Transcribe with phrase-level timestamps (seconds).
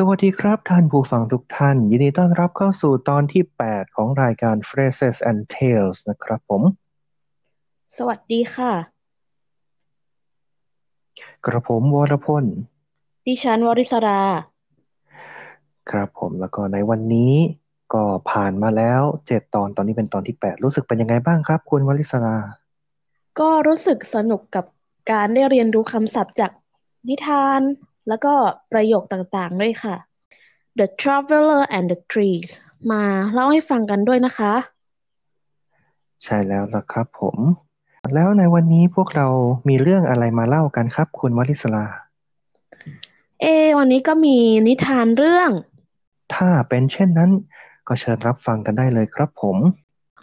[0.00, 6.62] สวัสดีครับท่านผู้ฟังทุกท่าน ยินดีต้อนรับเข้าสู่ตอนที่ 8 ของรายการ Phrases and Tales นะครับผม
[7.96, 8.72] สวัสดีค่ะ
[11.44, 12.44] กระผมวรพล
[13.26, 14.22] ดิฉันวริศรา
[15.90, 17.34] ครับผมแล้วก็ในวันนี้
[17.94, 22.36] ก็ผ่านมาแล้ว 7 ตอนตอนนี้เป็นตอนที่ 8 รู้สึกเป็นยังไงบ้างครับ คุณวริศรา
[23.40, 24.64] ก็รู้สึกสนุกกับ
[25.10, 26.50] การได้เรียนรู้คำศัพท์จาก
[27.08, 27.62] นิทาน
[28.08, 28.34] แล้วก็
[28.72, 29.96] ประโยคต่างๆด้วยค่ะ
[30.78, 32.50] The Traveler and the Trees
[32.90, 33.02] มา
[33.34, 34.52] เล่าให้ฟังกันด้วยนะคะ
[36.24, 37.38] ใช่แล้วล่ะครับผม
[38.14, 39.26] แล้วในวันนี้พวกเรา
[39.68, 41.84] มีเรื่องอะไรมาเล่ากันครับ คุณวริศรา
[43.40, 43.46] เอ
[43.78, 44.36] วันนี้ก็มี
[44.66, 45.50] นิทานเรื่อง
[46.34, 47.30] ถ้าเป็นเช่นนั้น
[47.88, 49.56] ก็เชิญรับฟังกันได้เลยครับผม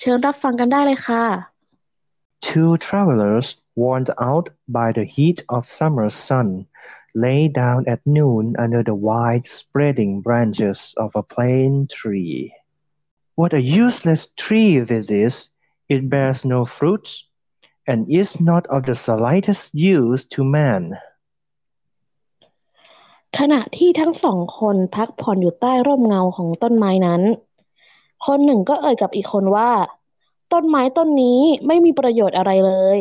[0.00, 1.24] เชิญรับฟังกันได้เลยค่ะ
[2.48, 3.46] Two travelers,
[3.80, 6.48] worn out by the heat of summer's sun,
[7.14, 12.52] lay down at noon under the wide spreading branches of a plane tree.
[13.34, 15.48] What a useless tree this is!
[15.88, 17.24] It bears no fruits,
[17.86, 20.98] and is not of the slightest use to man.
[23.38, 27.22] ขณะที่ทั้งสองคนพักผ่อนอยู่ใต้ร่มเงาของต้นไม้นั้น
[28.26, 29.70] คนหนึ่งก็เอ่ยกับอีกคนว่า
[30.52, 32.98] ต้นไม้ต้นนี้ไม่มีประโยชน์อะไรเลย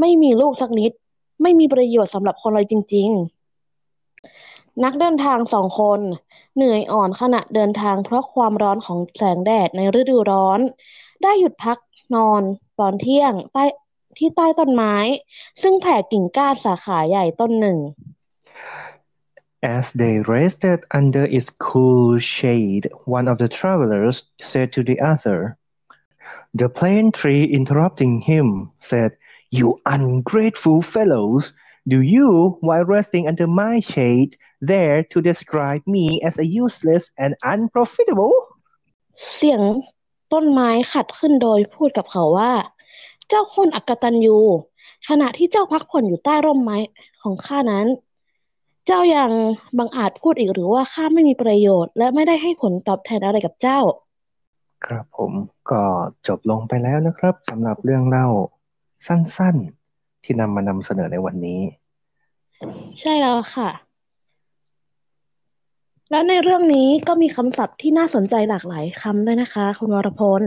[0.00, 0.92] ไม่มีลูกสักนิด
[1.42, 3.37] ไม่มีประโยชน์สำหรับคนเลยจริง ๆ
[4.84, 6.00] นักเดินทางสองคน
[6.56, 10.60] เหนื่อยอ่อนขณะเดินทางเพราะความร้อนของแสงแดดในฤดูร้อน
[11.22, 11.78] ได้หยุดพัก
[12.14, 12.42] นอน
[12.80, 13.64] ตอนเที่ยงใต้
[14.18, 14.94] ที่ใต้ต้นไม้
[15.62, 17.78] ซึ่งแผ่กิ่งก้านสาขาใหญ่ต้นหนึ่ง
[19.78, 22.84] As they rested under its cool shade,
[23.18, 24.16] one of the travelers
[24.50, 25.38] said to the other.
[26.60, 29.10] The plane tree, interrupting him, said,
[29.50, 31.52] You ungrateful fellows!
[31.92, 34.36] Do you, while resting under my shade,
[34.72, 38.34] dare to describe me as a useless and unprofitable?
[39.32, 39.60] เสียง
[40.32, 42.52] ต้นไม้ขัดขึ้นโดยพูดกับเขาว่า
[43.28, 44.38] เจ้าคนอักตันยู
[45.08, 46.78] ขณะที่เจ้าพักผ่อนอยู่ใต้ร่มไม้
[47.22, 47.86] ของข้านั้น
[48.86, 49.30] เจ้ายัง
[49.78, 53.80] บังอาจพูดอีกหรือว่าข้าไม่มีประโยชน์ และไม่ได้ให้ผลตอบแทนอะไรกับเจ้า
[54.86, 55.32] ครับผม
[55.70, 55.82] ก็
[56.26, 58.26] จบลงไปแล้วนะครับสำหรับเรื่องเล่า
[59.06, 59.87] สั้นๆ
[60.24, 61.60] ที่นำมานำเสนอในวันนี้
[63.00, 63.70] ใช่แล้วค่ะ
[66.10, 70.42] แล้วในเรื่องนี้ก็มีคำศัพท์ที่น่าสนใจหลากหลายคำด้วยนะคะ คุณวรพล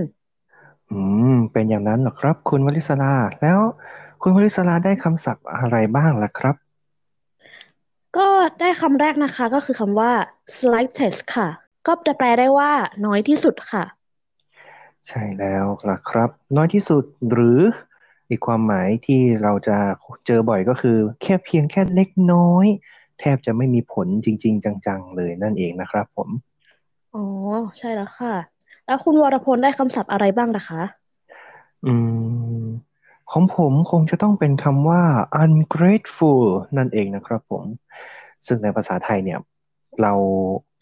[0.92, 1.00] อื
[1.34, 3.60] ม เป็นอย่างนั้นเหรอครับ คุณวลิศราแล้ว
[4.22, 6.56] คุณวลิศราได้คำศัพท์อะไรบ้างล่ะครับ
[8.18, 8.30] ก็
[8.60, 10.12] ได้คำแรกนะคะ ก็คือคำว่า
[10.58, 11.48] slightest ค่ะ
[11.88, 12.72] ก็จะแปลได้ว่า
[13.06, 13.84] น้อยที่สุดค่ะ
[15.08, 17.60] ใช่แล้วล่ะครับ น้อยที่สุดหรือ
[18.32, 19.78] อีกความหมายที่เราจะ
[20.28, 22.66] เจอบ่อยก็คือ แค่เพียงแค่เล็กน้อย
[23.20, 26.30] แทบจะไม่มีผลจริง ๆ จัง ๆ เลยนั่นเองนะครับ ผม
[27.16, 27.26] อ๋อ
[27.78, 28.34] ใช่แล้วค่ะ
[28.86, 30.82] แล้วคุณวรพลได้คำศัพท์อะไรบ้างนะคะ
[31.86, 31.94] อื
[32.64, 32.66] ม
[33.32, 35.02] ของผมคงจะต้องเป็นคำว่า
[35.44, 36.44] ungrateful
[36.78, 37.64] นั่นเองนะครับผม
[38.48, 39.40] ซึ่งในภาษาไทยเนี่ย
[40.02, 40.14] เรา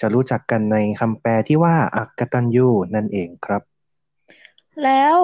[0.01, 3.61] จะรู้จักกันในคำแปลที่ว่าอักตันยูนั่นเองครับ
[4.83, 5.17] แล้ว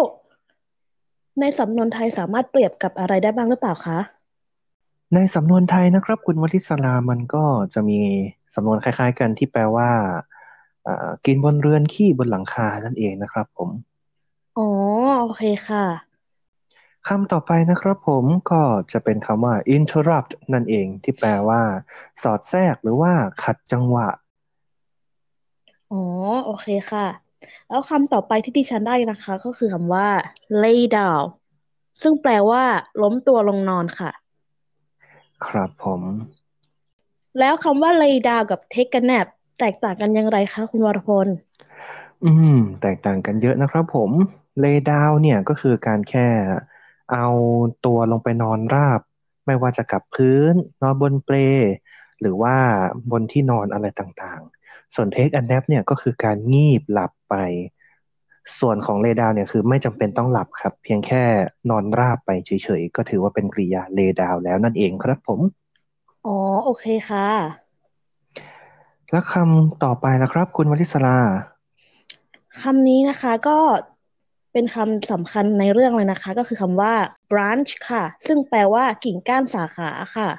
[1.40, 3.97] ในสำนวนไทยสามารถเปรียบกับอะไรได้บ้างหรือเปล่าคะ
[5.13, 8.00] ในสำนวนไทยนะครับ คุณวลิศรามันก็จะมี
[8.56, 9.90] สำนวนคล้าย ๆ กันที่แปลว่า
[10.88, 13.69] อ่ากินบนเรือนขี้บนหลังคานั่นเองนะครับผม
[14.57, 14.68] อ๋อ
[15.19, 15.85] โอเคค่ะ
[17.07, 21.62] คำต่อไปนะครับผมก็จะเป็นคำว่า interrupt นั่นเองที่แปลว่า
[22.22, 23.13] สอดแทรกหรือว่า
[23.44, 24.09] ขัดจังหวะ
[25.90, 25.97] อ๋อ
[26.44, 27.01] โอเคค่ะ
[27.69, 30.07] แล้วคำต่อไปที่ดิฉันได้นะคะ ก็คือคำว่า
[30.63, 31.23] lay down
[32.01, 32.63] ซึ่งแปลว่า
[33.01, 34.11] ล้มตัวลงนอนค่ะ
[35.47, 36.01] ครับผม
[37.39, 39.28] แล้วคำว่า lay down กับ take a nap
[39.59, 41.28] แตกต่างกันอย่างไรคะ คุณวรพล
[42.25, 44.12] อืม แตกต่างกันเยอะนะครับผม
[44.63, 46.27] lay down เนี่ยก็คือการแค่
[47.12, 47.27] เอา
[47.86, 49.01] ตัวลงไปนอนราบ
[49.45, 51.36] ไม่ว่าจะกับพื้น นอนบนเปล
[52.21, 52.56] หรือว่า
[53.12, 54.55] บนที่นอนอะไรต่างๆ
[54.96, 57.36] ส่วน take a nap เนี่ยก็คือการงีบหลับไป
[58.60, 61.24] ส่วนของ lay down เนี่ยคือไม่จำเป็นต้องหลับครับ เพียงแค่
[61.70, 65.40] นอนราบไปเฉยๆ ก็ถือว่าเป็นกริยา lay down แล้วนั่นเองครับผม
[66.26, 67.28] อ๋อ โอเคค่ะ
[69.12, 71.18] แล้วคำต่อไปนะครับ คุณวลิศรา
[72.62, 73.58] คำนี้นะคะก็
[74.54, 76.94] เป็นคำสำคัญในเรื่องเลยนะคะ ก็คือคำว่า
[77.32, 80.30] branch ค่ะ ซึ่งแปลว่ากิ่งก้านสาขาค่ะ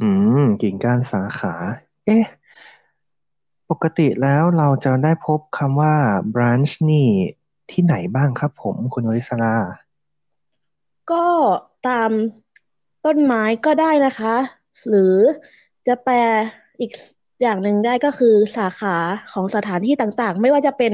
[0.00, 0.08] อื
[0.42, 1.52] ม กิ่งก้านสาขา
[2.06, 2.24] เอ๊ะ
[3.70, 5.94] ปกติแล้วเราจะได้พบคำว่า
[6.34, 7.08] branch นี่
[7.70, 9.56] ที่ไหนบ้างครับผมคุณวลิศรา
[11.12, 11.26] ก็
[11.88, 12.10] ตาม
[13.04, 14.34] ต้นไม้ก็ได้นะคะ
[14.88, 15.16] หรือ
[15.86, 16.16] จะแปล
[16.80, 16.92] อีก
[17.42, 18.96] อย่างหนึ่งได้ก็คือสาขา
[19.32, 20.92] ของสถานที่ต่างๆ ไม่ว่าจะเป็น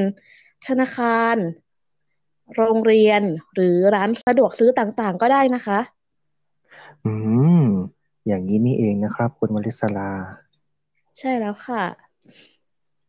[0.66, 1.36] ธนาคาร
[2.56, 3.22] โรงเรียน
[3.54, 5.78] หรือร้านสะดวกซื้อต่างๆ ก็ได้นะคะ
[7.04, 7.12] อื
[7.60, 7.62] ม
[8.26, 10.10] อย่างนี้นี่เองนะครับ คุณวลิศลา
[11.18, 11.82] ใช่แล้วค่ะ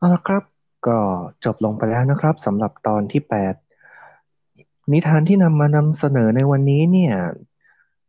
[0.01, 0.43] เอาละครับ
[0.87, 0.99] ก็
[1.45, 3.53] จบลงไปแล้วนะครับสำหรับตอนที่แปด
[4.91, 7.15] นิทานที่นำมานำเสนอในวันนี้เนี่ย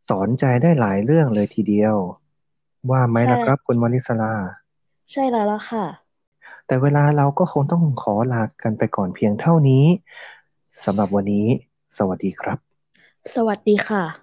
[0.09, 1.95] สอนใจได้หลายเรื่องเลยทีเดียว
[2.89, 4.33] ว่าไหมใช่ล่ะครับคุณวลิศลา
[5.11, 5.85] ใช่แล้วล่ะค่ะ
[6.67, 9.85] แต่เวลาเราก็คงต้องขอลากันไปก่อนเพียงเท่านี้
[10.85, 11.47] สำหรับวันนี้
[11.97, 12.57] สวัสดีครับ
[13.35, 14.22] สวัสดีค่ะ